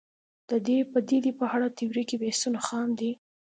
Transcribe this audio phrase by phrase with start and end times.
[0.49, 3.11] د دې پدیدې په اړه تیوریکي بحثونه خام دي